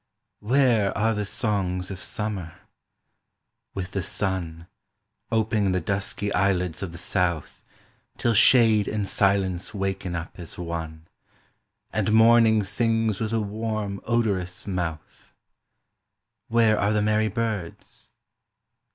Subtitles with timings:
[0.39, 2.53] Where are the songs of Summer?
[3.75, 4.65] With the sun,
[5.31, 7.61] Opening the dusky eyelids of the south,
[8.17, 11.07] Till shade and silence waken up as one,
[11.93, 15.35] And Morning sings with a warm odorous mouth.
[16.47, 18.09] Where are the merry birds?